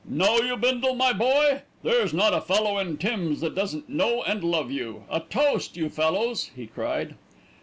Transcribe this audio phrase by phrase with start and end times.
[0.09, 1.61] "Know you, Bindle, my boy?
[1.83, 5.03] There's not a fellow in Tim's that doesn't know and love you.
[5.11, 7.13] A toast, you fellows," he cried.